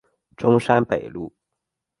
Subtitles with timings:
[0.35, 1.31] 中山北路